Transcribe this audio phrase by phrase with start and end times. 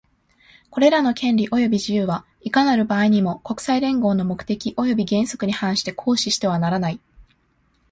[0.71, 6.99] これらの権利及び自由は、いかなる場合にも、国際連合の目的及び原則に反して行使してはならない。